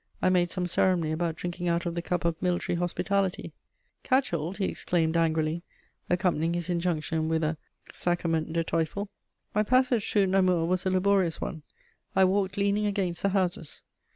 I 0.19 0.29
made 0.29 0.49
some 0.49 0.65
ceremony 0.65 1.11
about 1.11 1.35
drinking 1.35 1.67
out 1.67 1.85
of 1.85 1.93
the 1.93 2.01
cup 2.01 2.25
of 2.25 2.41
military 2.41 2.75
hospitality: 2.75 3.53
"Catch 4.01 4.31
hold!" 4.31 4.57
he 4.57 4.65
exclaimed 4.65 5.15
angrily, 5.15 5.61
accompanying 6.09 6.55
his 6.55 6.71
injunction 6.71 7.29
with 7.29 7.43
a 7.43 7.55
Sackerment 7.93 8.51
der 8.51 8.63
Teufel! 8.63 9.09
My 9.53 9.61
passage 9.61 10.11
through 10.11 10.25
Namur 10.25 10.65
was 10.65 10.87
a 10.87 10.89
laborious 10.89 11.39
one: 11.39 11.61
I 12.15 12.23
walked 12.25 12.57
leaning 12.57 12.87
against 12.87 13.21
the 13.21 13.29
houses. 13.29 13.83